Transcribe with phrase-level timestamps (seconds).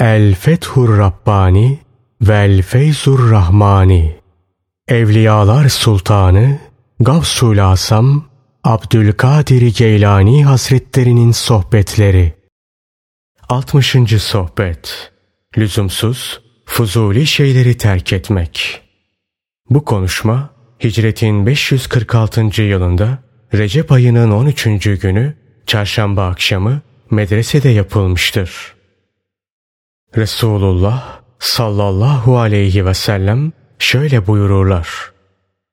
[0.00, 1.78] El Fethur Rabbani
[2.20, 4.16] Vel Feyzur Rahmani
[4.88, 6.58] Evliyalar Sultanı
[7.00, 8.24] Gavsul Asam
[8.64, 12.32] Abdülkadir Geylani Hazretlerinin Sohbetleri
[13.48, 13.96] 60.
[14.22, 15.12] Sohbet
[15.58, 18.82] Lüzumsuz, fuzuli şeyleri terk etmek
[19.70, 20.50] Bu konuşma
[20.84, 22.62] Hicretin 546.
[22.62, 23.18] yılında
[23.54, 24.64] Recep ayının 13.
[25.00, 25.34] günü
[25.66, 26.80] çarşamba akşamı
[27.10, 28.77] medresede yapılmıştır.
[30.16, 34.88] Resulullah sallallahu aleyhi ve sellem şöyle buyururlar.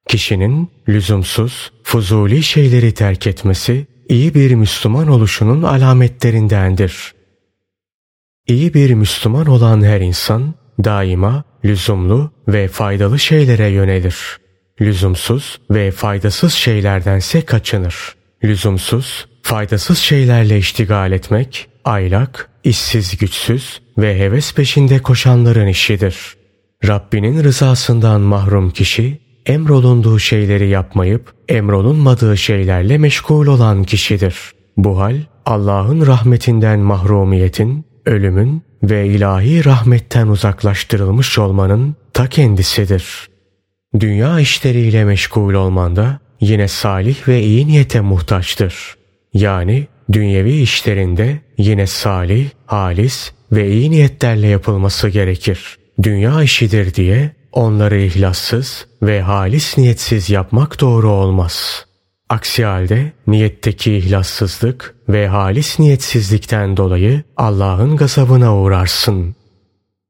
[0.07, 7.13] Kişinin lüzumsuz, fuzuli şeyleri terk etmesi iyi bir Müslüman oluşunun alametlerindendir.
[8.47, 14.37] İyi bir Müslüman olan her insan daima lüzumlu ve faydalı şeylere yönelir.
[14.81, 18.15] Lüzumsuz ve faydasız şeylerdense kaçınır.
[18.43, 26.35] Lüzumsuz, faydasız şeylerle iştigal etmek, aylak, işsiz güçsüz ve heves peşinde koşanların işidir.
[26.87, 34.35] Rabbinin rızasından mahrum kişi, emrolunduğu şeyleri yapmayıp emrolunmadığı şeylerle meşgul olan kişidir.
[34.77, 43.29] Bu hal Allah'ın rahmetinden mahrumiyetin, ölümün ve ilahi rahmetten uzaklaştırılmış olmanın ta kendisidir.
[43.99, 48.95] Dünya işleriyle meşgul olman da yine salih ve iyi niyete muhtaçtır.
[49.33, 55.77] Yani dünyevi işlerinde yine salih, halis ve iyi niyetlerle yapılması gerekir.
[56.03, 61.85] Dünya işidir diye onları ihlassız ve halis niyetsiz yapmak doğru olmaz.
[62.29, 69.35] Aksi halde niyetteki ihlassızlık ve halis niyetsizlikten dolayı Allah'ın gazabına uğrarsın.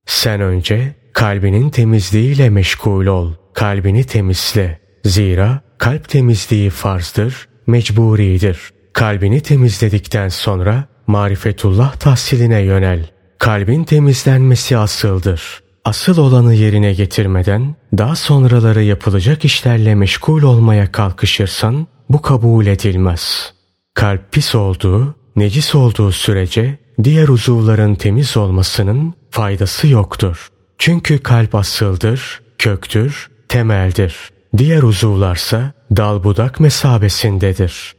[0.06, 3.34] Sen önce kalbinin temizliğiyle meşgul ol.
[3.54, 4.80] Kalbini temizle.
[5.06, 8.75] Zira kalp temizliği farzdır, mecburidir.
[8.96, 13.10] Kalbini temizledikten sonra marifetullah tahsiline yönel.
[13.40, 15.64] Kalbin temizlenmesi asıldır.
[15.86, 23.54] Asıl olanı yerine getirmeden daha sonraları yapılacak işlerle meşgul olmaya kalkışırsan bu kabul edilmez.
[23.94, 30.50] Kalp pis olduğu, necis olduğu sürece diğer uzuvların temiz olmasının faydası yoktur.
[30.78, 34.16] Çünkü kalp asıldır, köktür, temeldir.
[34.58, 37.96] Diğer uzuvlarsa dal budak mesabesindedir.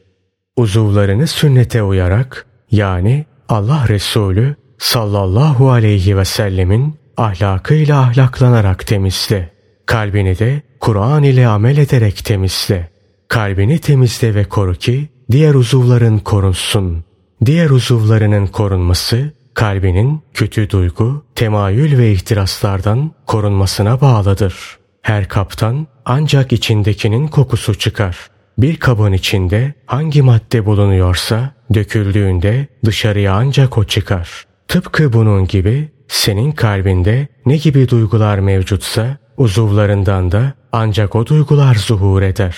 [0.57, 9.53] Uzuvlarını sünnete uyarak yani Allah Resulü sallallahu aleyhi ve sellemin ahlakıyla ahlaklanarak temizle.
[9.87, 12.91] Kalbini de Kur'an ile amel ederek temizle.
[13.29, 17.05] Kalbini temizle ve koru ki diğer uzuvların korunsun.
[17.45, 24.79] Diğer uzuvlarının korunması kalbinin kötü duygu, temayül ve ihtiraslardan korunmasına bağlıdır.
[25.03, 28.17] Her kaptan ancak içindekinin kokusu çıkar.
[28.59, 34.47] Bir kabın içinde hangi madde bulunuyorsa döküldüğünde dışarıya ancak o çıkar.
[34.69, 42.23] Tıpkı bunun gibi senin kalbinde ne gibi duygular mevcutsa uzuvlarından da ancak o duygular zuhur
[42.23, 42.57] eder.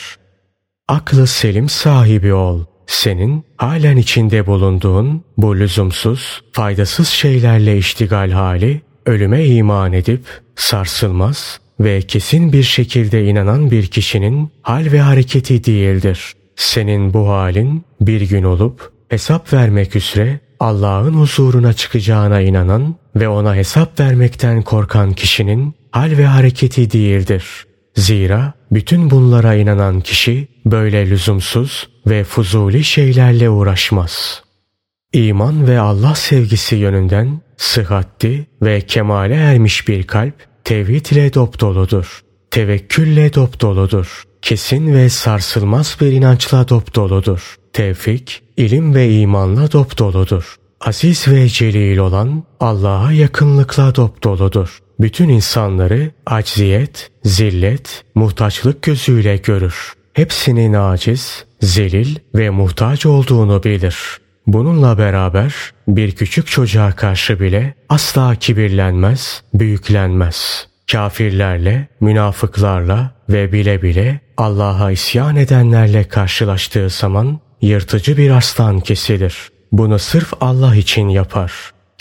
[0.88, 2.64] Aklı selim sahibi ol.
[2.86, 10.24] Senin halen içinde bulunduğun bu lüzumsuz, faydasız şeylerle iştigal hali ölüme iman edip
[10.56, 16.32] sarsılmaz ve kesin bir şekilde inanan bir kişinin hal ve hareketi değildir.
[16.56, 23.54] Senin bu halin bir gün olup hesap vermek üzere Allah'ın huzuruna çıkacağına inanan ve ona
[23.54, 27.44] hesap vermekten korkan kişinin hal ve hareketi değildir.
[27.94, 34.42] Zira bütün bunlara inanan kişi böyle lüzumsuz ve fuzuli şeylerle uğraşmaz.
[35.12, 40.34] İman ve Allah sevgisi yönünden sıhhatli ve kemale ermiş bir kalp
[40.68, 42.22] tevhid ile dopdoludur.
[42.50, 44.22] Tevekkülle dopdoludur.
[44.42, 47.56] Kesin ve sarsılmaz bir inançla dopdoludur.
[47.72, 50.56] Tevfik, ilim ve imanla dopdoludur.
[50.80, 54.78] Aziz ve celil olan Allah'a yakınlıkla dopdoludur.
[55.00, 59.92] Bütün insanları acziyet, zillet, muhtaçlık gözüyle görür.
[60.12, 63.96] Hepsinin aciz, zelil ve muhtaç olduğunu bilir.
[64.48, 65.54] Bununla beraber
[65.88, 70.68] bir küçük çocuğa karşı bile asla kibirlenmez, büyüklenmez.
[70.92, 79.48] Kafirlerle, münafıklarla ve bile bile Allah'a isyan edenlerle karşılaştığı zaman yırtıcı bir aslan kesilir.
[79.72, 81.52] Bunu sırf Allah için yapar.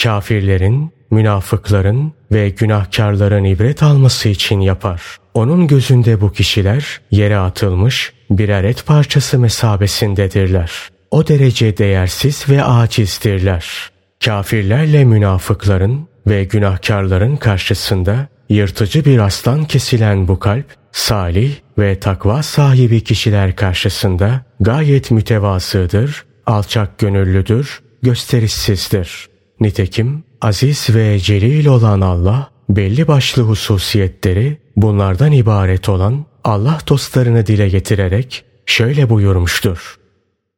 [0.04, 5.02] Kafirlerin, münafıkların ve günahkarların ibret alması için yapar.
[5.34, 10.72] Onun gözünde bu kişiler yere atılmış birer et parçası mesabesindedirler.
[11.12, 13.92] O derece değersiz ve acizdirler.
[14.26, 23.04] Kafirlerle münafıkların ve günahkarların karşısında yırtıcı bir aslan kesilen bu kalp, salih ve takva sahibi
[23.04, 29.30] kişiler karşısında gayet mütevasıdır, alçak gönüllüdür, gösterişsizdir.
[29.60, 37.70] Nitekim aziz ve celil olan Allah belli başlı hususiyetleri bunlardan ibaret olan Allah dostlarını dile
[37.70, 39.98] getirerek şöyle buyurmuştur.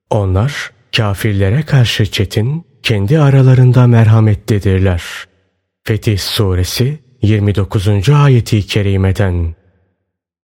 [0.09, 5.03] Onlar kafirlere karşı çetin, kendi aralarında merhametlidirler.
[5.83, 8.09] Fetih Suresi 29.
[8.09, 9.55] ayeti kerimeden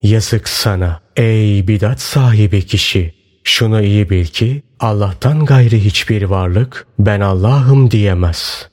[0.03, 3.15] Yazık sana ey bidat sahibi kişi!
[3.45, 8.69] Şunu iyi bil ki Allah'tan gayri hiçbir varlık ben Allah'ım diyemez.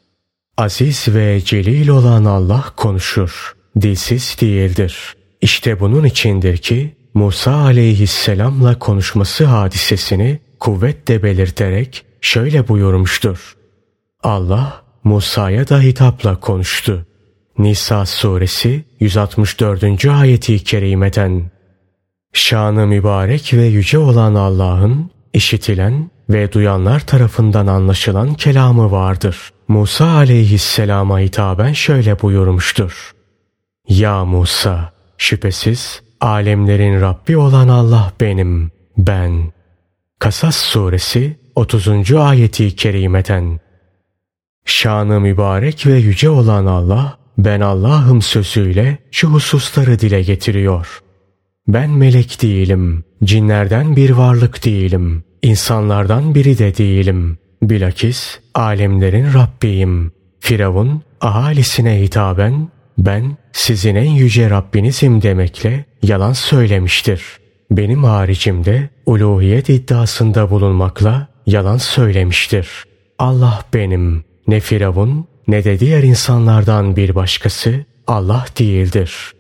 [0.58, 3.56] Aziz ve celil olan Allah konuşur.
[3.82, 5.16] Dilsiz değildir.
[5.42, 13.56] İşte bunun içindir ki Musa aleyhisselamla konuşması hadisesini kuvvetle belirterek şöyle buyurmuştur.
[14.24, 17.06] Allah Musa'ya da hitapla konuştu.
[17.58, 20.06] Nisa suresi 164.
[20.06, 21.52] ayeti kerimeden
[22.34, 29.38] Şanı mübarek ve yüce olan Allah'ın işitilen ve duyanlar tarafından anlaşılan kelamı vardır.
[29.68, 33.12] Musa aleyhisselama hitaben şöyle buyurmuştur.
[33.88, 39.61] Ya Musa, şüphesiz alemlerin Rabbi olan Allah benim, ben.
[40.22, 42.14] Kasas suresi 30.
[42.14, 43.60] ayeti kerimeden
[44.66, 51.02] Şanı mübarek ve yüce olan Allah, ben Allah'ım sözüyle şu hususları dile getiriyor.
[51.68, 57.38] Ben melek değilim, cinlerden bir varlık değilim, insanlardan biri de değilim.
[57.62, 60.12] Bilakis alemlerin Rabbiyim.
[60.40, 67.41] Firavun ahalisine hitaben ben sizin en yüce Rabbinizim demekle yalan söylemiştir.
[67.72, 72.68] Benim haricimde uluhiyet iddiasında bulunmakla yalan söylemiştir.
[73.20, 79.32] Allah benim, ne Firavun ne de diğer insanlardan bir başkası Allah değildir.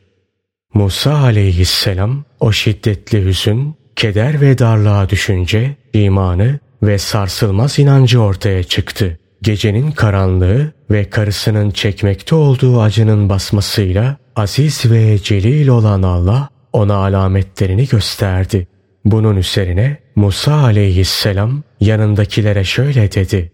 [0.74, 9.19] Musa aleyhisselam o şiddetli hüzün, keder ve darlığa düşünce imanı ve sarsılmaz inancı ortaya çıktı.
[9.42, 17.88] Gecenin karanlığı ve karısının çekmekte olduğu acının basmasıyla aziz ve celil olan Allah ona alametlerini
[17.88, 18.68] gösterdi.
[19.06, 23.52] Bunun üzerine Musa aleyhisselam yanındakilere şöyle dedi.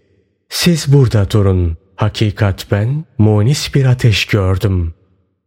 [0.50, 1.78] Siz burada durun.
[1.96, 4.94] Hakikat ben munis bir ateş gördüm.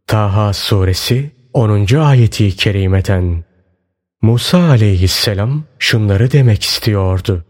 [0.07, 1.95] Taha suresi 10.
[1.95, 3.43] ayeti kerimeten.
[4.21, 7.45] Musa aleyhisselam şunları demek istiyordu.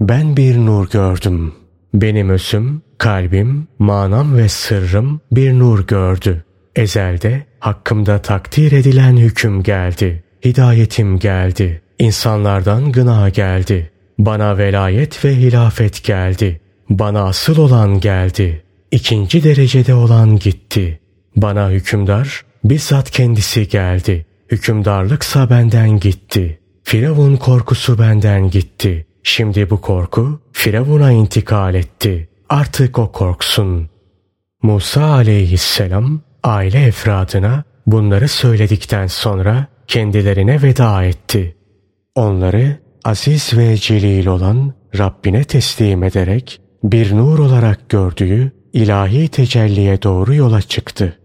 [0.00, 1.54] Ben bir nur gördüm.
[1.94, 6.44] Benim özüm, kalbim, manam ve sırrım bir nur gördü.
[6.76, 10.24] Ezelde hakkımda takdir edilen hüküm geldi.
[10.44, 11.82] Hidayetim geldi.
[11.98, 13.90] İnsanlardan gına geldi.
[14.18, 16.60] Bana velayet ve hilafet geldi.
[16.90, 18.62] Bana asıl olan geldi.
[18.90, 21.00] İkinci derecede olan gitti.
[21.36, 24.26] Bana hükümdar bizzat kendisi geldi.
[24.50, 26.58] Hükümdarlıksa benden gitti.
[26.82, 29.06] Firavun korkusu benden gitti.
[29.22, 32.28] Şimdi bu korku Firavun'a intikal etti.
[32.48, 33.88] Artık o korksun.
[34.62, 41.56] Musa aleyhisselam aile efradına bunları söyledikten sonra kendilerine veda etti.
[42.14, 50.34] Onları aziz ve celil olan Rabbine teslim ederek bir nur olarak gördüğü ilahi tecelliye doğru
[50.34, 51.18] yola çıktı.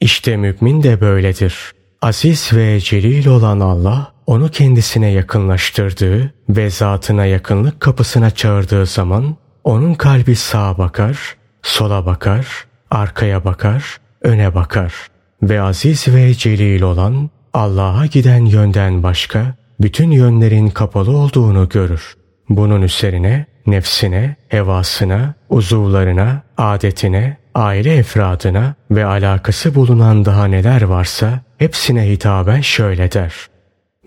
[0.00, 1.72] İşte mümin de böyledir.
[2.02, 9.94] Aziz ve celil olan Allah onu kendisine yakınlaştırdığı ve zatına yakınlık kapısına çağırdığı zaman onun
[9.94, 12.46] kalbi sağa bakar, sola bakar,
[12.90, 14.94] arkaya bakar, öne bakar
[15.42, 22.14] ve aziz ve celil olan Allah'a giden yönden başka bütün yönlerin kapalı olduğunu görür.
[22.48, 32.10] Bunun üzerine nefsine, hevasına, uzuvlarına, adetine, aile efradına ve alakası bulunan daha neler varsa hepsine
[32.10, 33.34] hitaben şöyle der.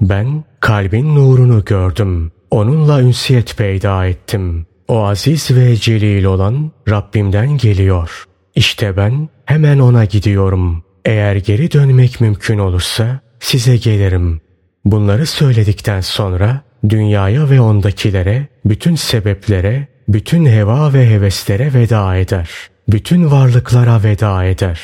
[0.02, 2.32] Ben kalbin nurunu gördüm.
[2.52, 4.66] Onunla ünsiyet peyda ettim.
[4.88, 8.29] O aziz ve celil olan Rabbimden geliyor.
[8.60, 10.84] İşte ben hemen ona gidiyorum.
[11.06, 14.42] Eğer geri dönmek mümkün olursa size gelirim.
[14.86, 22.50] Bunları söyledikten sonra dünyaya ve ondakilere, bütün sebeplere, bütün heva ve heveslere veda eder.
[22.88, 24.80] Bütün varlıklara veda eder.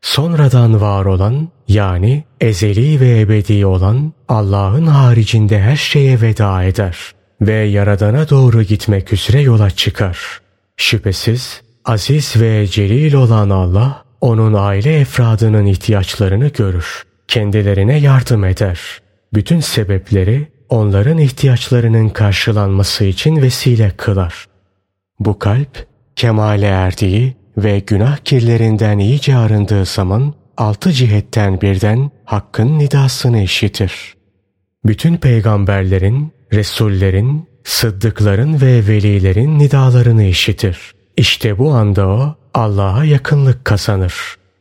[0.00, 6.96] Sonradan var olan yani ezeli ve ebedi olan Allah'ın haricinde her şeye veda eder
[7.40, 10.18] ve Yaradan'a doğru gitmek üzere yola çıkar.
[10.76, 17.02] Şüphesiz aziz ve celil olan Allah onun aile efradının ihtiyaçlarını görür.
[17.28, 18.80] Kendilerine yardım eder.
[19.34, 24.46] Bütün sebepleri onların ihtiyaçlarının karşılanması için vesile kılar.
[25.20, 25.86] Bu kalp
[26.16, 34.14] kemale erdiği ve günah kirlerinden iyice arındığı zaman altı cihetten birden hakkın nidasını işitir.
[34.84, 40.94] Bütün peygamberlerin, resullerin, sıddıkların ve velilerin nidalarını işitir.
[41.16, 44.14] İşte bu anda o Allah'a yakınlık kazanır.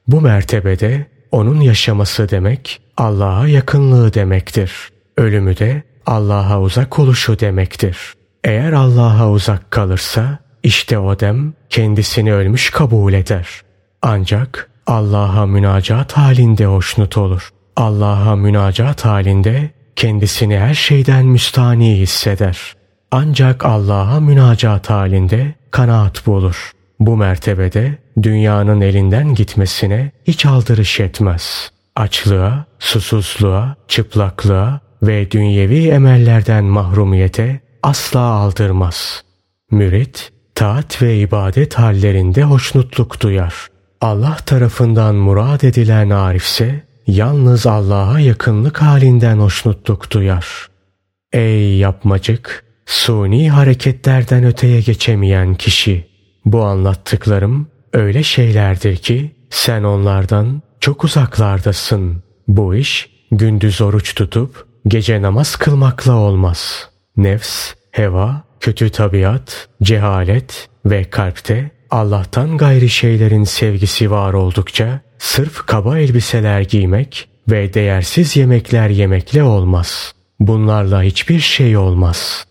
[0.08, 4.72] Bu mertebede onun yaşaması demek Allah'a yakınlığı demektir.
[5.18, 7.98] Ölümü de Allah'a uzak oluşu demektir.
[8.44, 13.48] Eğer Allah'a uzak kalırsa işte o dem kendisini ölmüş kabul eder.
[14.02, 17.50] Ancak Allah'a münacat halinde hoşnut olur.
[17.76, 22.76] Allah'a münacat halinde kendisini her şeyden müstani hisseder.
[23.12, 26.72] Ancak Allah'a münacat halinde kanaat bulur.
[27.00, 31.72] Bu mertebede dünyanın elinden gitmesine hiç aldırış etmez.
[31.96, 39.24] Açlığa, susuzluğa, çıplaklığa ve dünyevi emellerden mahrumiyete asla aldırmaz.
[39.72, 43.68] Mürit, taat ve ibadet hallerinde hoşnutluk duyar.
[44.02, 50.70] Allah tarafından murad edilen arifse yalnız Allah'a yakınlık halinden hoşnutluk duyar.
[51.34, 56.12] Ey yapmacık, suni hareketlerden öteye geçemeyen kişi!
[56.46, 62.24] Bu anlattıklarım öyle şeylerdir ki sen onlardan çok uzaklardasın.
[62.48, 66.90] Bu iş gündüz oruç tutup gece namaz kılmakla olmaz.
[67.18, 76.00] Nefs, heva, kötü tabiat, cehalet ve kalpte Allah'tan gayri şeylerin sevgisi var oldukça sırf kaba
[76.00, 80.14] elbiseler giymek ve değersiz yemekler yemekle olmaz.
[80.40, 82.46] Bunlarla hiçbir şey olmaz.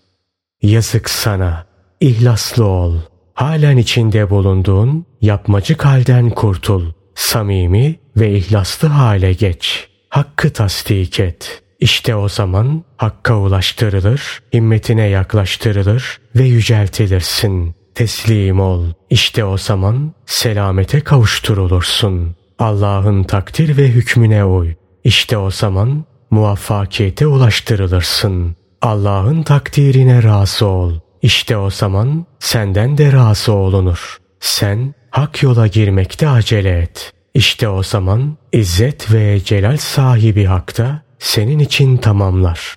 [0.62, 1.66] Yazık sana,
[2.00, 2.94] ihlaslı ol.
[3.34, 6.92] Halen içinde bulunduğun yapmacık halden kurtul.
[7.14, 9.88] Samimi ve ihlaslı hale geç.
[10.08, 11.62] Hakkı tasdik et.
[11.80, 17.74] İşte o zaman Hakk'a ulaştırılır, himmetine yaklaştırılır ve yüceltilirsin.
[17.94, 18.84] Teslim ol.
[19.10, 22.36] İşte o zaman selamete kavuşturulursun.
[22.58, 24.74] Allah'ın takdir ve hükmüne uy.
[25.04, 28.56] İşte o zaman muvaffakiyete ulaştırılırsın.
[28.82, 30.94] Allah'ın takdirine razı ol.
[31.22, 34.18] İşte o zaman senden de razı olunur.
[34.40, 37.12] Sen hak yola girmekte acele et.
[37.34, 42.75] İşte o zaman izzet ve celal sahibi hakta senin için tamamlar.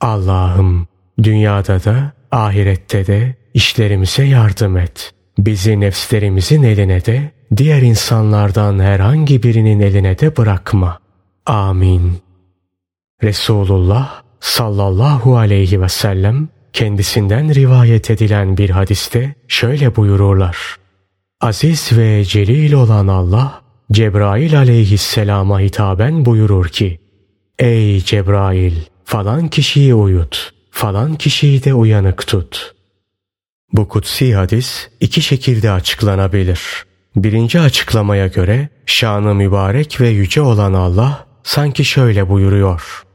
[0.00, 0.88] Allah'ım
[1.22, 5.14] dünyada da ahirette de işlerimize yardım et.
[5.38, 10.98] Bizi nefslerimizin eline de diğer insanlardan herhangi birinin eline de bırakma.
[11.46, 12.12] Amin.
[13.22, 20.56] Resulullah sallallahu aleyhi ve sellem kendisinden rivayet edilen bir hadiste şöyle buyururlar.
[21.40, 27.00] Aziz ve celil olan Allah Cebrail aleyhisselama hitaben buyurur ki
[27.58, 32.74] Ey Cebrail falan kişiyi uyut, falan kişiyi de uyanık tut.
[33.72, 36.60] Bu kutsi hadis iki şekilde açıklanabilir.
[37.16, 43.07] Birinci açıklamaya göre şanı mübarek ve yüce olan Allah sanki şöyle buyuruyor.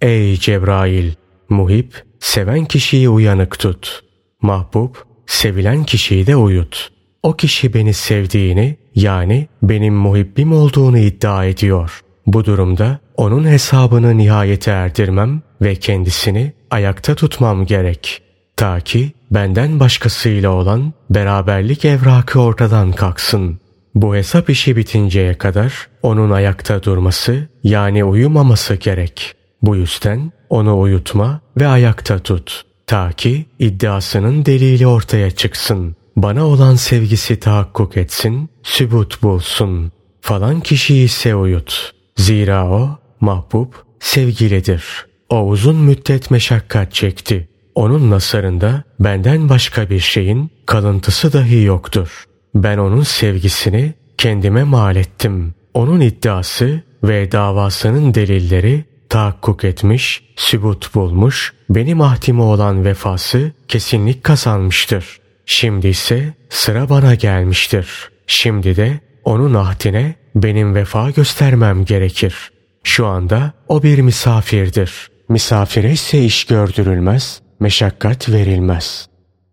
[0.00, 1.12] Ey Cebrail!
[1.48, 4.02] Muhip, seven kişiyi uyanık tut.
[4.42, 4.94] Mahbub,
[5.26, 6.92] sevilen kişiyi de uyut.
[7.22, 12.00] O kişi beni sevdiğini yani benim muhibbim olduğunu iddia ediyor.
[12.26, 18.22] Bu durumda onun hesabını nihayete erdirmem ve kendisini ayakta tutmam gerek.
[18.56, 23.60] Ta ki benden başkasıyla olan beraberlik evrakı ortadan kalksın.
[23.94, 29.39] Bu hesap işi bitinceye kadar onun ayakta durması yani uyumaması gerek.
[29.62, 32.64] Bu yüzden onu uyutma ve ayakta tut.
[32.86, 35.96] Ta ki iddiasının delili ortaya çıksın.
[36.16, 39.92] Bana olan sevgisi tahakkuk etsin, sübut bulsun.
[40.20, 41.92] Falan kişiyi ise uyut.
[42.16, 44.84] Zira o mahbub sevgilidir.
[45.28, 47.48] O uzun müddet meşakkat çekti.
[47.74, 52.24] Onun nasarında benden başka bir şeyin kalıntısı dahi yoktur.
[52.54, 55.54] Ben onun sevgisini kendime mal ettim.
[55.74, 65.20] Onun iddiası ve davasının delilleri tahakkuk etmiş, sübut bulmuş, benim ahdime olan vefası kesinlik kazanmıştır.
[65.46, 68.10] Şimdi ise sıra bana gelmiştir.
[68.26, 72.50] Şimdi de onun ahdine benim vefa göstermem gerekir.
[72.84, 75.10] Şu anda o bir misafirdir.
[75.28, 79.08] Misafire ise iş gördürülmez, meşakkat verilmez.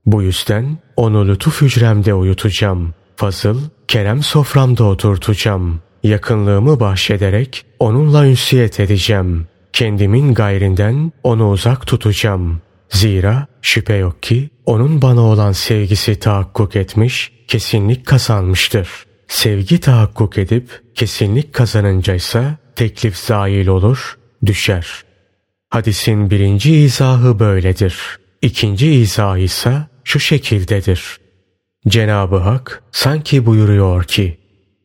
[0.05, 2.93] Bu yüzden onu lütuf hücremde uyutacağım.
[3.15, 5.81] Fazıl, kerem soframda oturtacağım.
[6.03, 9.47] Yakınlığımı bahşederek onunla ünsiyet edeceğim.
[9.73, 12.61] Kendimin gayrinden onu uzak tutacağım.
[12.89, 18.89] Zira şüphe yok ki onun bana olan sevgisi tahakkuk etmiş, kesinlik kazanmıştır.
[19.27, 25.03] Sevgi tahakkuk edip kesinlik kazanınca ise teklif zail olur, düşer.
[25.69, 28.19] Hadisin birinci izahı böyledir.
[28.41, 31.17] İkinci izahı ise şu şekildedir.
[31.87, 34.37] Cenab-ı Hak sanki buyuruyor ki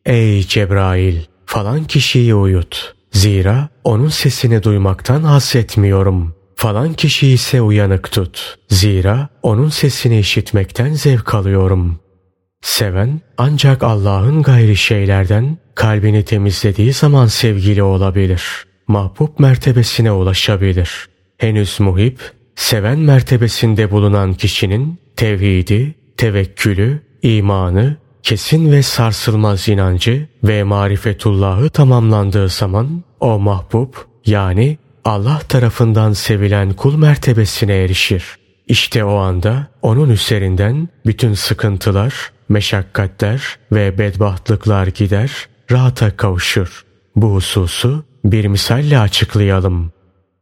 [0.05, 2.95] Ey Cebrail falan kişiyi uyut.
[3.11, 6.35] Zira onun sesini duymaktan hasretmiyorum.
[6.55, 8.55] Falan kişi ise uyanık tut.
[8.69, 11.99] Zira onun sesini işitmekten zevk alıyorum.
[12.61, 18.43] Seven ancak Allah'ın gayri şeylerden kalbini temizlediği zaman sevgili olabilir.
[18.87, 21.09] Mahbub mertebesine ulaşabilir.
[21.37, 22.19] Henüz muhip,
[22.55, 33.03] seven mertebesinde bulunan kişinin tevhidi, tevekkülü, imanı, kesin ve sarsılmaz inancı ve marifetullahı tamamlandığı zaman
[33.19, 33.93] o mahbub
[34.25, 38.35] yani Allah tarafından sevilen kul mertebesine erişir.
[38.67, 45.31] İşte o anda onun üzerinden bütün sıkıntılar, meşakkatler ve bedbahtlıklar gider,
[45.71, 46.85] rahata kavuşur.
[47.15, 49.91] Bu hususu bir misalle açıklayalım.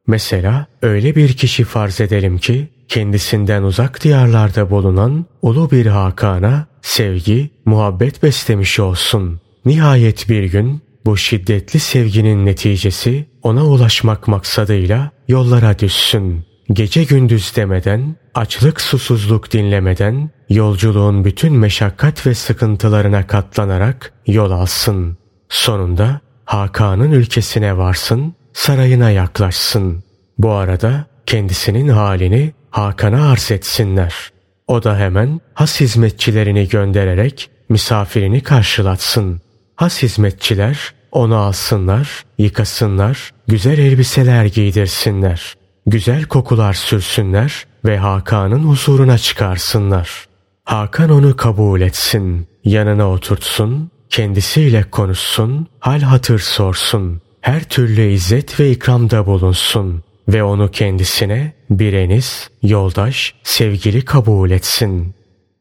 [0.07, 7.49] Mesela öyle bir kişi farz edelim ki kendisinden uzak diyarlarda bulunan ulu bir Hakan'a sevgi,
[7.65, 9.41] muhabbet beslemiş olsun.
[9.65, 16.45] Nihayet bir gün bu şiddetli sevginin neticesi ona ulaşmak maksadıyla yollara düşsün.
[16.73, 25.17] Gece gündüz demeden, açlık susuzluk dinlemeden, yolculuğun bütün meşakkat ve sıkıntılarına katlanarak yol alsın.
[25.49, 30.03] Sonunda Hakan'ın ülkesine varsın, sarayına yaklaşsın.
[30.37, 34.30] Bu arada kendisinin halini Hakan'a arz etsinler.
[34.71, 39.41] O da hemen has hizmetçilerini göndererek misafirini karşılatsın.
[39.75, 45.55] Has hizmetçiler onu alsınlar, yıkasınlar, güzel elbiseler giydirsinler.
[45.85, 50.25] Güzel kokular sürsünler ve Hakan'ın huzuruna çıkarsınlar.
[50.63, 57.21] Hakan onu kabul etsin, yanına oturtsun, kendisiyle konuşsun, hal hatır sorsun.
[57.41, 65.15] Her türlü izzet ve ikramda bulunsun ve onu kendisine bir eniz, yoldaş, sevgili kabul etsin.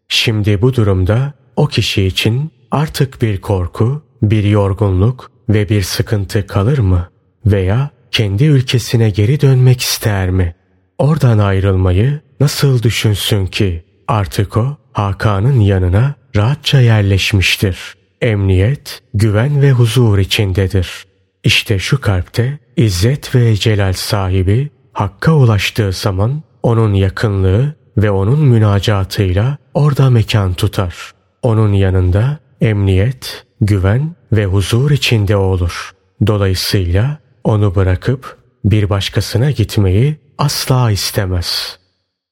[0.09, 6.79] Şimdi bu durumda o kişi için artık bir korku, bir yorgunluk ve bir sıkıntı kalır
[6.79, 7.11] mı?
[7.47, 10.55] Veya kendi ülkesine geri dönmek ister mi?
[10.99, 13.85] Oradan ayrılmayı nasıl düşünsün ki?
[14.09, 17.95] Artık o Hakan'ın yanına rahatça yerleşmiştir.
[18.21, 21.07] Emniyet, güven ve huzur içindedir.
[21.45, 29.59] İşte şu kalpte İzzet ve celal sahibi Hakk'a ulaştığı zaman onun yakınlığı ve onun münacatıyla
[29.74, 30.94] orada mekan tutar.
[31.42, 35.90] Onun yanında emniyet, güven ve huzur içinde olur.
[36.26, 41.78] Dolayısıyla onu bırakıp bir başkasına gitmeyi asla istemez.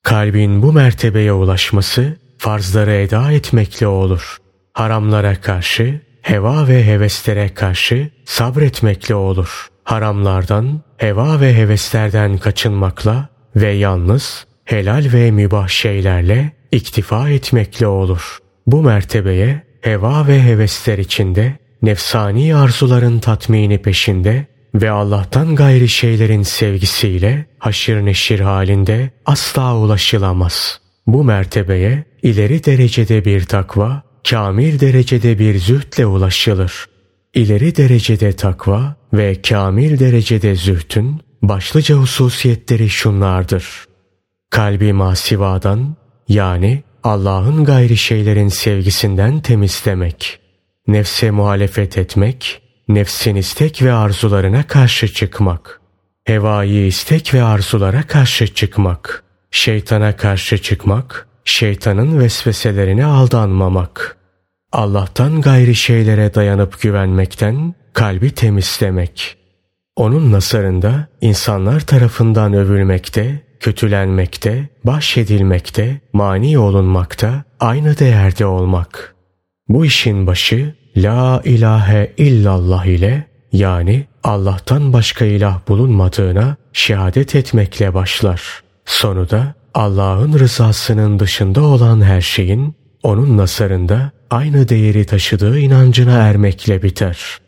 [0.03, 4.37] Kalbin bu mertebeye ulaşması farzları eda etmekle olur.
[4.73, 9.69] Haramlara karşı, heva ve heveslere karşı sabretmekle olur.
[9.89, 18.39] Haramlardan, heva ve heveslerden kaçınmakla ve yalnız helal ve mübah şeylerle iktifa etmekle olur.
[18.67, 27.47] Bu mertebeye heva ve hevesler içinde, nefsani arzuların tatmini peşinde ve Allah'tan gayri şeylerin sevgisiyle
[27.59, 30.81] haşir neşir halinde asla ulaşılamaz.
[31.07, 36.89] Bu mertebeye ileri derecede bir takva, kamil derecede bir zühdle ulaşılır.
[37.39, 43.85] İleri derecede takva ve kamil derecede zühtün başlıca hususiyetleri şunlardır.
[44.51, 45.97] Kalbi masivadan
[46.29, 50.41] yani Allah'ın gayri şeylerin sevgisinden temizlemek,
[50.87, 55.81] nefse muhalefet etmek, nefsin istek ve arzularına karşı çıkmak,
[56.25, 64.18] hevai istek ve arzulara karşı çıkmak, şeytana karşı çıkmak, şeytanın vesveselerine aldanmamak,
[64.73, 69.37] Allah'tan gayri şeylere dayanıp güvenmekten kalbi temizlemek.
[69.97, 79.15] Onun nasarında insanlar tarafından övülmekte, kötülenmekte, bahşedilmekte, mani olunmakta, aynı değerde olmak.
[79.69, 88.63] Bu işin başı La ilahe illallah ile yani Allah'tan başka ilah bulunmadığına şehadet etmekle başlar.
[88.85, 96.83] Sonu da Allah'ın rızasının dışında olan her şeyin onun nasarında aynı değeri taşıdığı inancına ermekle
[96.83, 97.39] biter.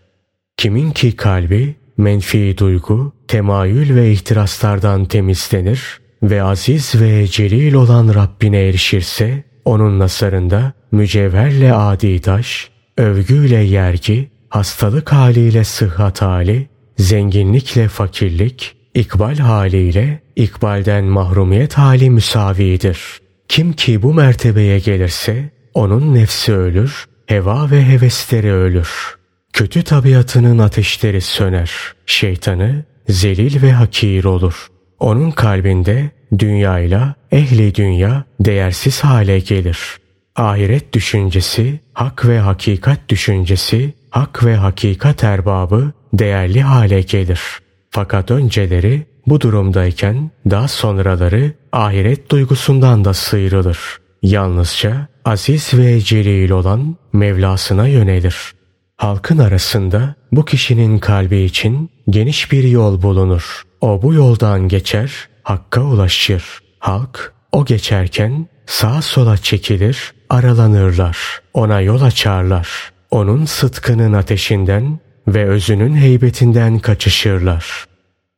[0.57, 8.61] Kimin ki kalbi menfi duygu, temayül ve ihtiraslardan temizlenir ve aziz ve celil olan Rabbine
[8.61, 19.37] erişirse onun nasarında mücevherle adi taş, övgüyle yergi, hastalık haliyle sıhhat hali, zenginlikle fakirlik, ikbal
[19.37, 23.01] haliyle ikbalden mahrumiyet hali müsavidir.
[23.49, 29.17] Kim ki bu mertebeye gelirse onun nefsi ölür, heva ve hevesleri ölür.
[29.53, 31.71] Kötü tabiatının ateşleri söner.
[32.07, 34.67] Şeytanı zelil ve hakir olur.
[34.99, 39.79] Onun kalbinde dünyayla ehli dünya değersiz hale gelir.
[40.37, 47.41] Ahiret düşüncesi, hak ve hakikat düşüncesi, hak ve hakikat erbabı değerli hale gelir.
[47.91, 53.79] Fakat önceleri bu durumdayken daha sonraları ahiret duygusundan da sıyrılır.
[54.23, 58.37] Yalnızca aziz ve celil olan Mevlasına yönelir.
[58.97, 63.63] Halkın arasında bu kişinin kalbi için geniş bir yol bulunur.
[63.81, 65.13] O bu yoldan geçer,
[65.43, 66.45] hakka ulaşır.
[66.79, 71.19] Halk o geçerken sağa sola çekilir, aralanırlar.
[71.55, 72.69] Ona yol açarlar.
[73.11, 77.85] Onun sıtkının ateşinden ve özünün heybetinden kaçışırlar.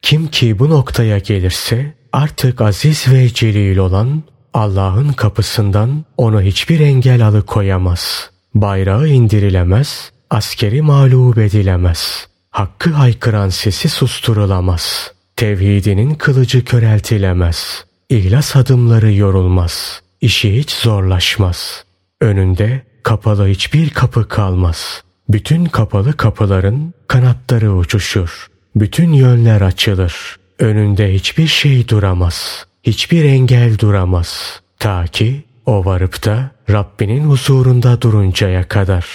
[0.03, 4.23] Kim ki bu noktaya gelirse artık aziz ve celil olan
[4.55, 8.31] Allah'ın kapısından onu hiçbir engel alıkoyamaz.
[8.55, 12.27] Bayrağı indirilemez, askeri mağlup edilemez.
[12.51, 15.13] Hakkı haykıran sesi susturulamaz.
[15.37, 17.85] Tevhidinin kılıcı köreltilemez.
[18.09, 20.03] İhlas adımları yorulmaz.
[20.21, 21.85] İşi hiç zorlaşmaz.
[22.21, 25.03] Önünde kapalı hiçbir kapı kalmaz.
[25.29, 28.47] Bütün kapalı kapıların kanatları uçuşur.
[28.77, 30.37] Bütün yönler açılır.
[30.59, 32.67] Önünde hiçbir şey duramaz.
[32.83, 34.61] Hiçbir engel duramaz.
[34.79, 39.07] Ta ki o varıp da Rabbinin huzurunda duruncaya kadar.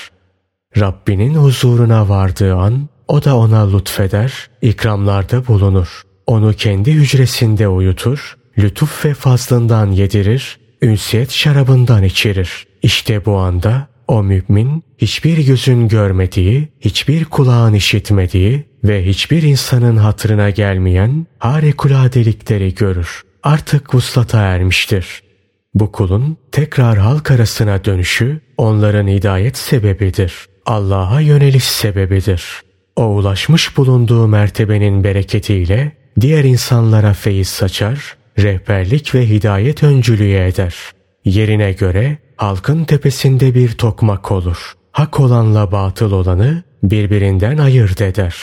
[0.78, 6.02] Rabbinin huzuruna vardığı an o da ona lütfeder, ikramlarda bulunur.
[6.28, 12.68] Onu kendi hücresinde uyutur, lütuf ve fazlından yedirir, ünsiyet şarabından içirir.
[12.82, 20.50] İşte bu anda o mümin hiçbir gözün görmediği, hiçbir kulağın işitmediği ve hiçbir insanın hatırına
[20.50, 23.27] gelmeyen harikuladelikleri görür.
[23.44, 25.24] Artık vuslata ermiştir.
[25.74, 30.34] Bu kulun tekrar halk arasına dönüşü onların hidayet sebebidir.
[30.66, 32.62] Allah'a yöneliş sebebidir.
[32.96, 40.76] O ulaşmış bulunduğu mertebenin bereketiyle diğer insanlara feyiz saçar, rehberlik ve hidayet öncülüğü eder.
[41.26, 44.74] Yerine göre halkın tepesinde bir tokmak olur.
[44.92, 48.36] Hak olanla batıl olanı birbirinden ayırt eder.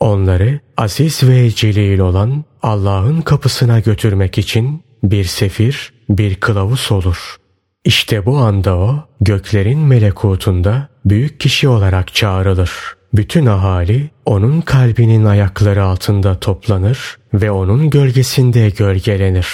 [0.00, 7.36] Onları aziz ve celil olan Allah'ın kapısına götürmek için bir sefir, bir kılavuz olur.
[7.84, 12.70] İşte bu anda o göklerin melekutunda büyük kişi olarak çağrılır.
[13.14, 19.48] Bütün ahali onun kalbinin ayakları altında toplanır ve onun gölgesinde gölgelenir.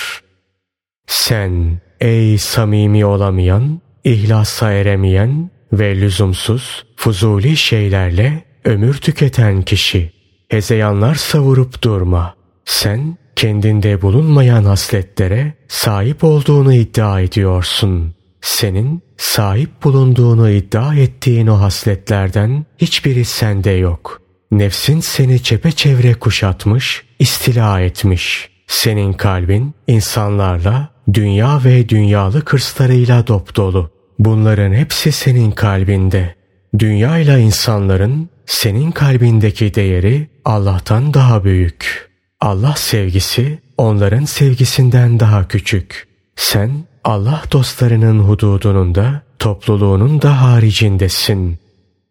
[1.07, 10.16] Sen ey samimi olamayan, ihlasa eremeyen ve lüzumsuz, fuzuli şeylerle ömür tüketen kişi.
[10.49, 12.35] Hezeyanlar savurup durma.
[12.65, 18.15] Sen kendinde bulunmayan hasletlere sahip olduğunu iddia ediyorsun.
[18.41, 24.23] Senin sahip bulunduğunu iddia ettiğin o hasletlerden hiçbiri sende yok.
[24.51, 28.51] Nefsin seni çepeçevre kuşatmış, istila etmiş.
[28.67, 33.91] Senin kalbin insanlarla, dünya ve dünyalı hırslarıyla dop dolu.
[34.19, 36.35] Bunların hepsi senin kalbinde.
[36.79, 42.11] Dünya ile insanların senin kalbindeki değeri Allah'tan daha büyük.
[42.41, 46.09] Allah sevgisi onların sevgisinden daha küçük.
[46.37, 46.71] Sen
[47.05, 51.59] Allah dostlarının hududunun da topluluğunun da haricindesin.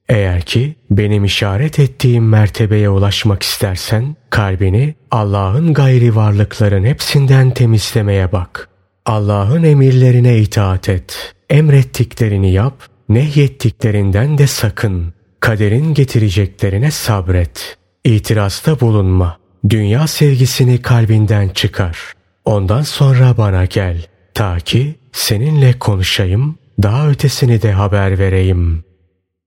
[0.10, 8.70] Eğer ki benim işaret ettiğim mertebeye ulaşmak istersen kalbini Allah'ın gayri varlıkların hepsinden temizlemeye bak.
[9.06, 11.36] Allah'ın emirlerine itaat et.
[11.50, 15.14] Emrettiklerini yap, nehyettiklerinden de sakın.
[15.40, 17.78] Kaderin getireceklerine sabret.
[18.06, 19.38] İtirazda bulunma.
[19.70, 22.14] Dünya sevgisini kalbinden çıkar.
[22.46, 24.06] Ondan sonra bana gel.
[24.34, 28.84] Ta ki seninle konuşayım, daha ötesini de haber vereyim.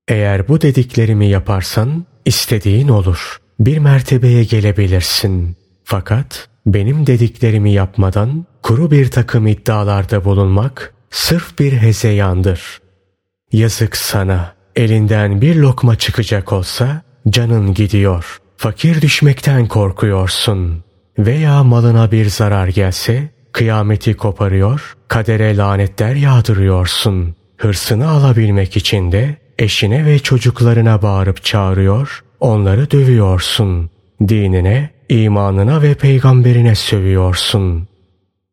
[0.09, 3.39] Eğer bu dediklerimi yaparsan istediğin olur.
[3.61, 5.57] Bir mertebeye gelebilirsin.
[5.85, 12.81] Fakat benim dediklerimi yapmadan kuru bir takım iddialarda bulunmak sırf bir hezeyandır.
[13.53, 14.55] Yazık sana.
[14.77, 18.41] Elinden bir lokma çıkacak olsa canın gidiyor.
[18.59, 20.85] Fakir düşmekten korkuyorsun.
[21.19, 27.35] Veya malına bir zarar gelse kıyameti koparıyor, kadere lanetler yağdırıyorsun.
[27.57, 33.91] Hırsını alabilmek için de eşine ve çocuklarına bağırıp çağırıyor, onları dövüyorsun.
[34.29, 37.89] Dinine, imanına ve peygamberine sövüyorsun.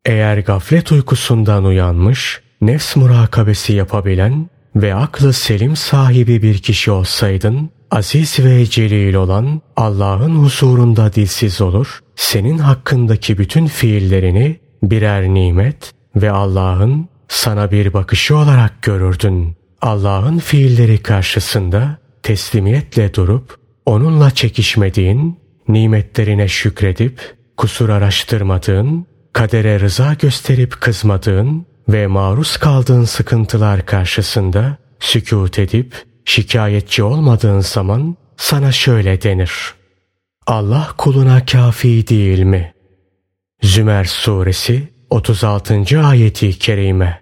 [0.04, 8.38] Eğer gaflet uykusundan uyanmış, nefs murakabesi yapabilen ve aklı selim sahibi bir kişi olsaydın, aziz
[8.38, 17.08] ve celil olan Allah'ın huzurunda dilsiz olur, senin hakkındaki bütün fiillerini birer nimet ve Allah'ın
[17.28, 19.56] sana bir bakışı olarak görürdün.
[19.80, 31.66] Allah'ın fiilleri karşısında teslimiyetle durup onunla çekişmediğin, nimetlerine şükredip kusur araştırmadığın, kadere rıza gösterip kızmadığın
[31.88, 35.94] ve maruz kaldığın sıkıntılar karşısında sükut edip
[36.26, 39.74] şikayetçi olmadığın zaman sana şöyle denir.
[40.46, 42.74] Allah kuluna kafi değil mi?
[43.62, 46.00] Zümer suresi 36.
[46.04, 47.20] ayeti kerime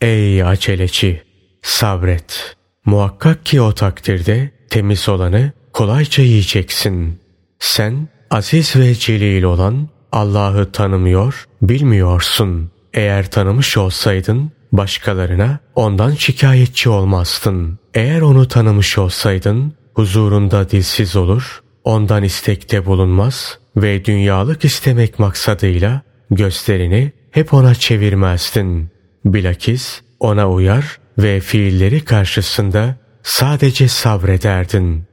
[0.00, 1.22] Ey aceleci!
[1.62, 2.56] Sabret.
[2.84, 7.20] Muhakkak ki o takdirde temiz olanı kolayca yiyeceksin.
[7.58, 12.70] Sen aziz ve celil olan Allah'ı tanımıyor, bilmiyorsun.
[12.94, 17.78] Eğer tanımış olsaydın başkalarına ondan şikayetçi olmazdın.
[17.94, 27.12] Eğer onu tanımış olsaydın huzurunda dilsiz olur, ondan istekte bulunmaz ve dünyalık istemek maksadıyla gözlerini
[27.30, 28.90] hep ona çevirmezdin.
[29.24, 35.04] Bilakis ona uyar ve fiilleri karşısında sadece sabrederdin.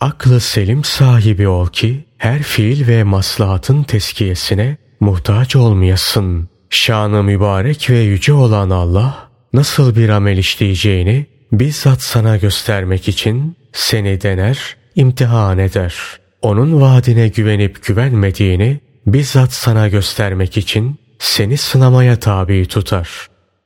[0.00, 6.48] Aklı selim sahibi ol ki her fiil ve maslahatın teskiyesine muhtaç olmayasın.
[6.70, 14.20] Şanı mübarek ve yüce olan Allah nasıl bir amel işleyeceğini bizzat sana göstermek için seni
[14.20, 15.94] dener, imtihan eder.
[16.42, 23.08] Onun vaadine güvenip güvenmediğini bizzat sana göstermek için seni sınamaya tabi tutar.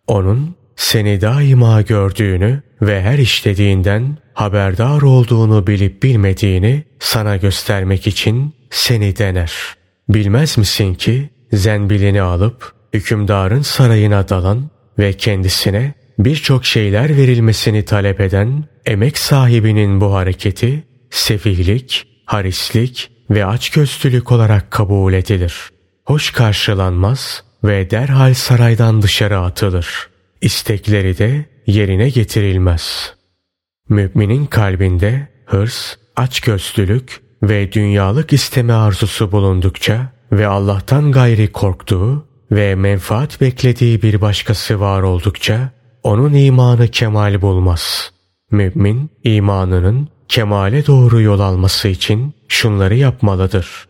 [0.07, 9.17] Onun seni daima gördüğünü ve her işlediğinden haberdar olduğunu bilip bilmediğini sana göstermek için seni
[9.17, 9.53] dener.
[10.09, 18.65] Bilmez misin ki zenbilini alıp hükümdarın sarayına dalan ve kendisine birçok şeyler verilmesini talep eden
[18.87, 25.55] emek sahibinin bu hareketi sefihlik, harislik ve açgözlülük olarak kabul edilir.
[26.05, 30.09] Hoş karşılanmaz ve derhal saraydan dışarı atılır.
[30.41, 33.15] İstekleri de yerine getirilmez.
[33.89, 43.40] Müminin kalbinde hırs, açgözlülük ve dünyalık isteme arzusu bulundukça ve Allah'tan gayri korktuğu ve menfaat
[43.40, 45.71] beklediği bir başkası var oldukça
[46.03, 48.12] onun imanı kemal bulmaz.
[48.51, 53.88] Mümin imanının kemale doğru yol alması için şunları yapmalıdır.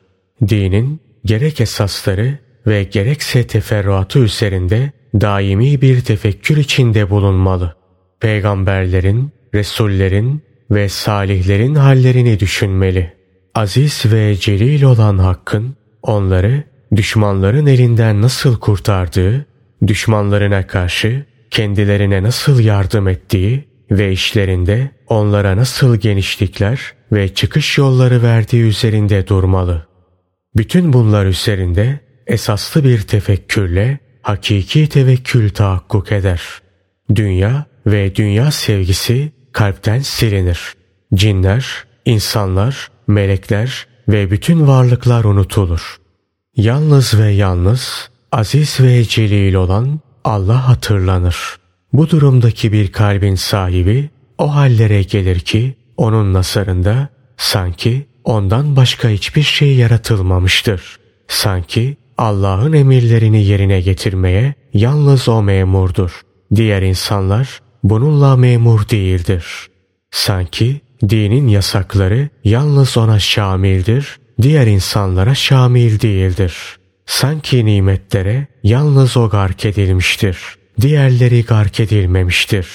[0.48, 7.74] Dinin gerek esasları ve gerekse teferruatı üzerinde daimi bir tefekkür içinde bulunmalı.
[8.20, 13.12] Peygamberlerin, Resullerin ve salihlerin hallerini düşünmeli.
[13.54, 16.64] Aziz ve celil olan Hakk'ın onları
[16.96, 19.46] düşmanların elinden nasıl kurtardığı,
[19.86, 28.62] düşmanlarına karşı kendilerine nasıl yardım ettiği ve işlerinde onlara nasıl genişlikler ve çıkış yolları verdiği
[28.62, 29.86] üzerinde durmalı.
[30.56, 36.42] Bütün bunlar üzerinde esaslı bir tefekkürle hakiki tevekkül tahakkuk eder.
[37.14, 40.74] Dünya ve dünya sevgisi kalpten silinir.
[41.14, 46.03] Cinler, insanlar, melekler ve bütün varlıklar unutulur.
[46.56, 51.56] Yalnız ve yalnız aziz ve celil olan Allah hatırlanır.
[51.92, 59.42] Bu durumdaki bir kalbin sahibi o hallere gelir ki onun nasarında sanki ondan başka hiçbir
[59.42, 60.98] şey yaratılmamıştır.
[61.28, 66.20] Sanki Allah'ın emirlerini yerine getirmeye yalnız o memurdur.
[66.54, 69.46] Diğer insanlar bununla memur değildir.
[70.10, 76.54] Sanki dinin yasakları yalnız ona şamildir, diğer insanlara şamil değildir.
[77.06, 80.38] Sanki nimetlere yalnız o gark edilmiştir.
[80.80, 82.66] Diğerleri gark edilmemiştir.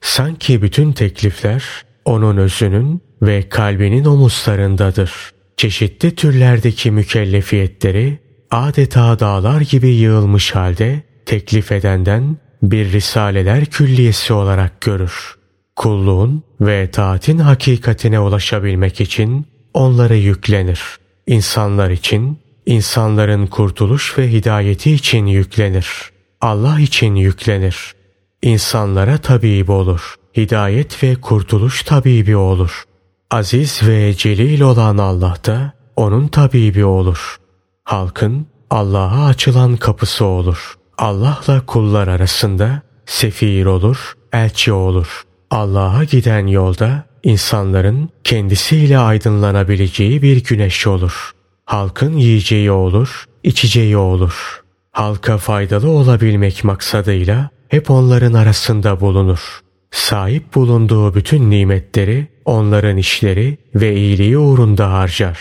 [0.00, 1.64] Sanki bütün teklifler
[2.04, 5.12] onun özünün ve kalbinin omuzlarındadır.
[5.56, 8.18] Çeşitli türlerdeki mükellefiyetleri
[8.50, 15.34] adeta dağlar gibi yığılmış halde teklif edenden bir risaleler külliyesi olarak görür.
[15.76, 20.82] Kulluğun ve taatin hakikatine ulaşabilmek için onlara yüklenir.
[21.26, 25.88] İnsanlar için, insanların kurtuluş ve hidayeti için yüklenir.
[26.40, 27.94] Allah için yüklenir.
[28.42, 30.14] İnsanlara tabip olur.
[30.36, 32.84] Hidayet ve kurtuluş tabibi olur.
[33.30, 37.36] Aziz ve celil olan Allah da onun tabibi olur.
[37.84, 40.74] Halkın Allah'a açılan kapısı olur.
[40.98, 45.22] Allah'la kullar arasında sefir olur, elçi olur.
[45.50, 51.32] Allah'a giden yolda insanların kendisiyle aydınlanabileceği bir güneş olur.
[51.64, 54.62] Halkın yiyeceği olur, içeceği olur.
[54.92, 59.60] Halka faydalı olabilmek maksadıyla hep onların arasında bulunur.
[59.90, 65.38] Sahip bulunduğu bütün nimetleri onların işleri ve iyiliği uğrunda harcar.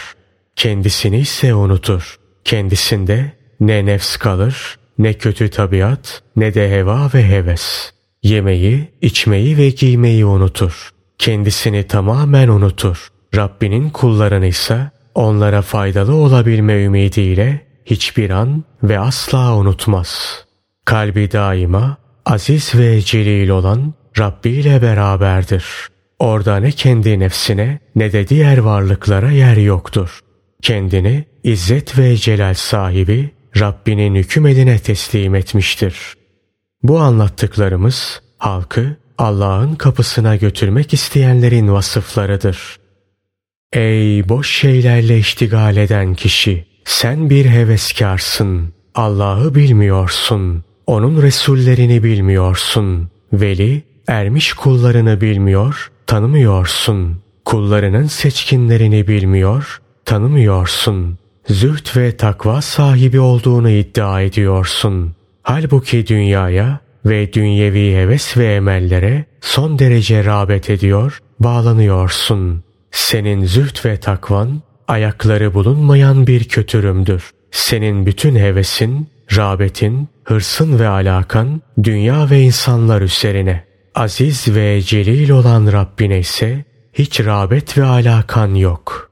[0.56, 2.16] Kendisini ise unutur.
[2.44, 7.92] Kendisinde ne nefs kalır, ne kötü tabiat, ne de heva ve heves.
[8.24, 10.90] Yemeyi, içmeyi ve giymeyi unutur.
[11.18, 13.08] Kendisini tamamen unutur.
[13.36, 20.44] Rabbinin kullarını ise onlara faydalı olabilme ümidiyle hiçbir an ve asla unutmaz.
[20.86, 25.66] Kalbi daima aziz ve celil olan Rabbi ile beraberdir.
[26.20, 30.20] Orada ne kendi nefsine ne de diğer varlıklara yer yoktur.
[30.62, 36.14] Kendini İzzet ve celal sahibi Rabbinin hüküm eline teslim etmiştir.
[36.84, 42.78] Bu anlattıklarımız halkı Allah'ın kapısına götürmek isteyenlerin vasıflarıdır.
[43.74, 46.68] Ey boş şeylerle iştigal eden kişi!
[46.86, 48.74] Sen bir heveskarsın.
[48.96, 50.64] Allah'ı bilmiyorsun.
[50.88, 53.10] Onun Resullerini bilmiyorsun.
[53.34, 57.22] Veli, ermiş kullarını bilmiyor, tanımıyorsun.
[57.46, 61.18] Kullarının seçkinlerini bilmiyor, tanımıyorsun.
[61.50, 65.16] Züht ve takva sahibi olduğunu iddia ediyorsun.
[65.44, 72.64] Halbuki dünyaya ve dünyevi heves ve emellere son derece rağbet ediyor, bağlanıyorsun.
[72.92, 77.32] Senin züht ve takvan ayakları bulunmayan bir kötürümdür.
[77.52, 83.64] Senin bütün hevesin, rağbetin, hırsın ve alakan dünya ve insanlar üzerine.
[83.96, 89.12] Aziz ve celil olan Rabbine ise hiç rağbet ve alakan yok.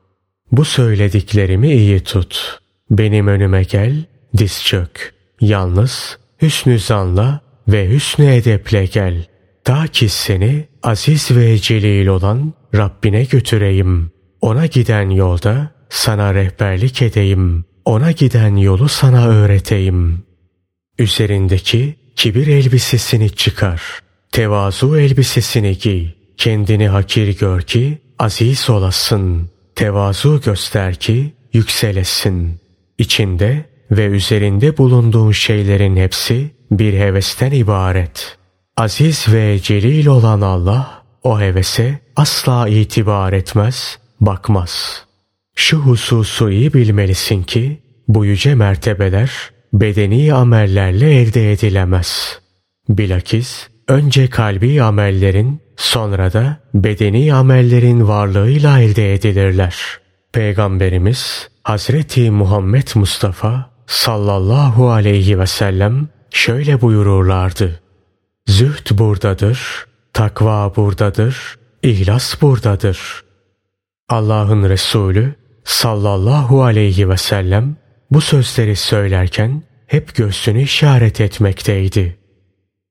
[0.52, 2.60] Bu söylediklerimi iyi tut.
[2.92, 4.04] Benim önüme gel,
[4.38, 5.14] diz çök.
[5.42, 9.26] Yalnız hüsnü zanla ve hüsnü edeple gel.
[9.64, 14.12] Ta ki seni aziz ve celil olan Rabbine götüreyim.
[14.42, 17.66] Ona giden yolda sana rehberlik edeyim.
[17.86, 20.24] Ona giden yolu sana öğreteyim.
[21.00, 23.82] Üzerindeki kibir elbisesini çıkar.
[24.32, 26.08] Tevazu elbisesini giy.
[26.38, 29.50] Kendini hakir gör ki aziz olasın.
[29.76, 32.60] Tevazu göster ki yükselesin.
[32.98, 38.38] İçinde ve üzerinde bulunduğun şeylerin hepsi bir hevesten ibaret.
[38.78, 45.06] Aziz ve celil olan Allah o hevese asla itibar etmez, bakmaz.
[45.56, 49.32] Şu hususu iyi bilmelisin ki bu yüce mertebeler
[49.74, 52.40] bedeni amellerle elde edilemez.
[52.90, 59.76] Bilakis önce kalbi amellerin sonra da bedeni amellerin varlığıyla elde edilirler.
[60.34, 67.80] Peygamberimiz Hazreti Muhammed Mustafa sallallahu aleyhi ve sellem şöyle buyururlardı.
[68.48, 73.24] Zühd buradadır, takva buradadır, ihlas buradadır.
[74.10, 77.76] Allah'ın Resulü sallallahu aleyhi ve sellem
[78.12, 82.18] bu sözleri söylerken hep göğsünü işaret etmekteydi.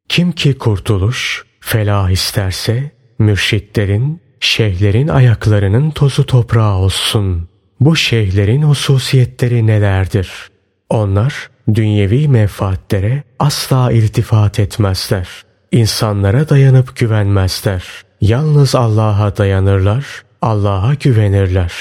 [0.09, 7.49] Kim ki kurtuluş, felah isterse mürşitlerin, şeyhlerin ayaklarının tozu toprağı olsun.
[7.81, 10.31] Bu şeyhlerin hususiyetleri nelerdir?
[10.89, 15.29] Onlar dünyevi menfaatlere asla irtifat etmezler.
[15.73, 17.85] İnsanlara dayanıp güvenmezler.
[18.21, 20.07] Yalnız Allah'a dayanırlar,
[20.43, 21.73] Allah'a güvenirler.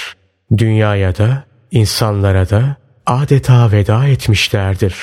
[0.58, 4.96] Dünyaya da, insanlara da adeta veda etmişlerdir.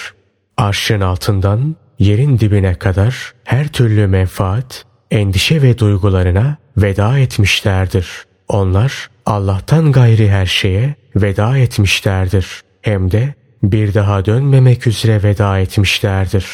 [0.56, 8.08] Arşın altından yerin dibine kadar her türlü menfaat, endişe ve duygularına veda etmişlerdir.
[8.48, 12.60] Onlar Allah'tan gayri her şeye veda etmişlerdir.
[12.82, 16.46] Hem de bir daha dönmemek üzere veda etmişlerdir.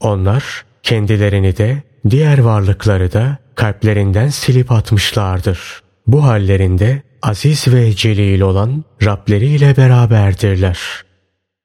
[0.00, 5.82] Onlar kendilerini de diğer varlıkları da kalplerinden silip atmışlardır.
[6.06, 10.78] Bu hallerinde aziz ve celil olan Rableriyle beraberdirler.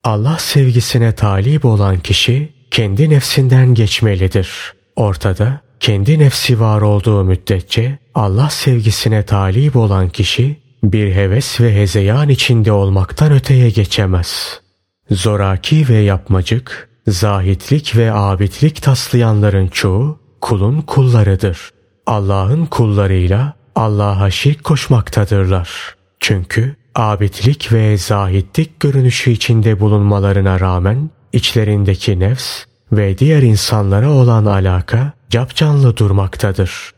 [0.03, 4.73] Allah sevgisine talip olan kişi kendi nefsinden geçmelidir.
[4.95, 12.29] Ortada kendi nefsi var olduğu müddetçe Allah sevgisine talip olan kişi bir heves ve hezeyan
[12.29, 14.62] içinde olmaktan öteye geçemez.
[15.11, 21.69] Zoraki ve yapmacık, zahitlik ve abitlik taslayanların çoğu kulun kullarıdır.
[22.05, 25.95] Allah'ın kullarıyla Allah'a şirk koşmaktadırlar.
[26.19, 35.13] Çünkü abitlik ve zahitlik görünüşü içinde bulunmalarına rağmen içlerindeki nefs ve diğer insanlara olan alaka
[35.29, 36.91] capcanlı durmaktadır.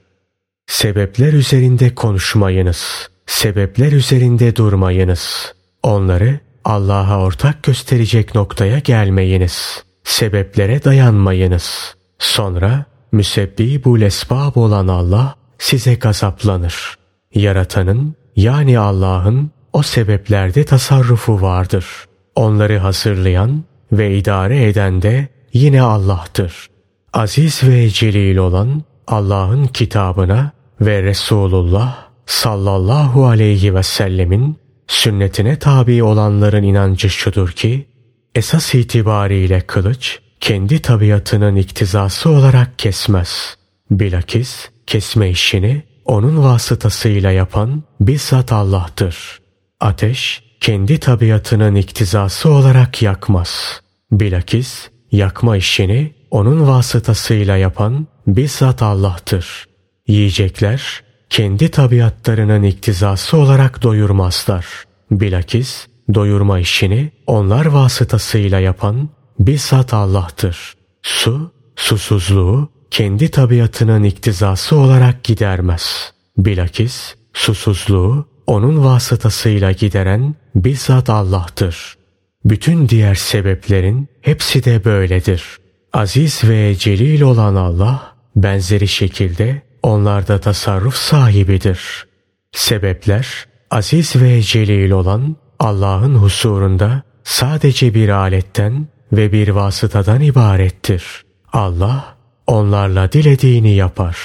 [0.67, 3.09] Sebepler üzerinde konuşmayınız.
[3.25, 5.53] Sebepler üzerinde durmayınız.
[5.83, 9.83] Onları Allah'a ortak gösterecek noktaya gelmeyiniz.
[10.03, 11.95] Sebeplere dayanmayınız.
[12.19, 16.95] Sonra müsebbibul esbab olan Allah size gazaplanır.
[17.35, 21.85] Yaratanın yani Allah'ın o sebeplerde tasarrufu vardır.
[22.35, 26.69] Onları hazırlayan ve idare eden de yine Allah'tır.
[27.13, 30.51] Aziz ve celil olan Allah'ın kitabına
[30.81, 37.87] ve Resulullah sallallahu aleyhi ve sellemin sünnetine tabi olanların inancı şudur ki
[38.35, 43.57] esas itibariyle kılıç kendi tabiatının iktizası olarak kesmez.
[43.91, 49.39] Bilakis kesme işini onun vasıtasıyla yapan bizzat Allah'tır.
[49.79, 53.81] Ateş kendi tabiatının iktizası olarak yakmaz.
[54.11, 59.65] Bilakis yakma işini onun vasıtasıyla yapan bizzat Allah'tır.
[60.07, 64.65] Yiyecekler kendi tabiatlarının iktizası olarak doyurmazlar.
[65.11, 69.09] Bilakis doyurma işini onlar vasıtasıyla yapan
[69.39, 70.73] bizzat Allah'tır.
[71.01, 76.13] Su susuzluğu kendi tabiatının iktizası olarak gidermez.
[76.37, 81.97] Bilakis susuzluğu onun vasıtasıyla gideren bizzat Allah'tır.
[82.45, 85.43] Bütün diğer sebeplerin hepsi de böyledir.
[85.93, 92.07] Aziz ve celil olan Allah benzeri şekilde onlarda tasarruf sahibidir.
[92.51, 101.03] Sebepler aziz ve celil olan Allah'ın husurunda sadece bir aletten ve bir vasıtadan ibarettir.
[101.53, 102.15] Allah
[102.47, 104.17] onlarla dilediğini yapar.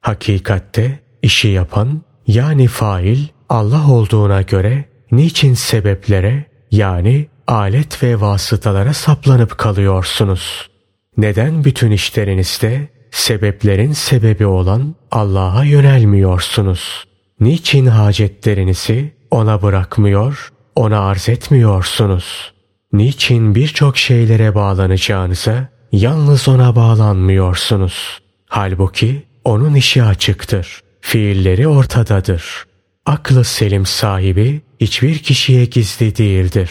[0.00, 9.58] Hakikatte işi yapan yani fail Allah olduğuna göre niçin sebeplere yani alet ve vasıtalara saplanıp
[9.58, 10.70] kalıyorsunuz?
[11.16, 17.04] Neden bütün işlerinizde sebeplerin sebebi olan Allah'a yönelmiyorsunuz?
[17.40, 22.52] Niçin hacetlerinizi ona bırakmıyor, ona arz etmiyorsunuz?
[22.92, 28.20] Niçin birçok şeylere bağlanacağınıza yalnız ona bağlanmıyorsunuz?
[28.48, 30.80] Halbuki onun işi açıktır.
[31.00, 32.66] Fiilleri ortadadır.
[33.06, 36.70] Aklı selim sahibi hiçbir kişiye gizli değildir.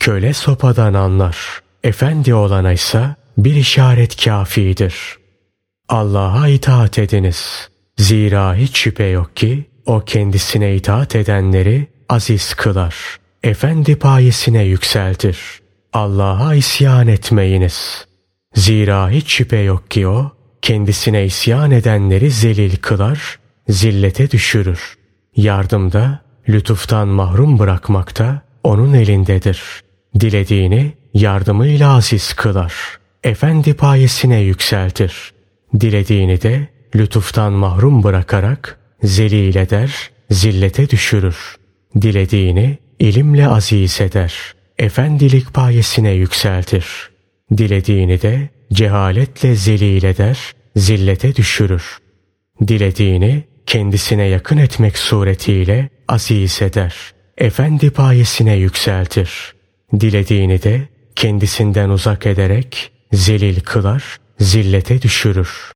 [0.00, 1.36] Köle sopadan anlar.
[1.84, 5.17] Efendi olana ise bir işaret kafidir.
[5.88, 7.68] Allah'a itaat ediniz.
[7.96, 12.94] Zira hiç şüphe yok ki o kendisine itaat edenleri aziz kılar.
[13.42, 15.38] Efendi payesine yükseltir.
[15.92, 18.06] Allah'a isyan etmeyiniz.
[18.54, 20.32] Zira hiç şüphe yok ki o
[20.62, 24.98] kendisine isyan edenleri zelil kılar, zillete düşürür.
[25.36, 29.62] Yardımda, lütuftan mahrum bırakmakta onun elindedir.
[30.20, 32.74] Dilediğini yardımıyla aziz kılar.
[33.24, 35.37] Efendi payesine yükseltir.
[35.80, 41.56] Dilediğini de lütuftan mahrum bırakarak zelil eder, zillete düşürür.
[42.00, 44.34] Dilediğini ilimle aziz eder.
[44.78, 47.10] Efendilik payesine yükseltir.
[47.56, 50.38] Dilediğini de cehaletle zelil eder,
[50.76, 51.98] zillete düşürür.
[52.68, 56.94] Dilediğini kendisine yakın etmek suretiyle aziz eder.
[57.38, 59.54] Efendi payesine yükseltir.
[60.00, 65.66] Dilediğini de kendisinden uzak ederek zelil kılar, zillete düşürür.